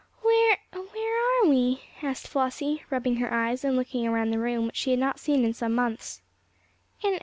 [0.23, 4.75] "Where where are we?" asked Flossie, rubbing her eyes and looking around the room which
[4.77, 6.23] she had not seen in some months.